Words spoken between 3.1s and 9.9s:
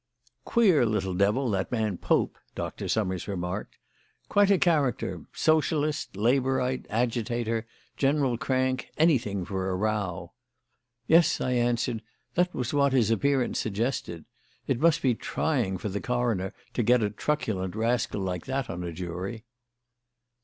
remarked. "Quite a character; socialist, labourite, agitator, general crank; anything for a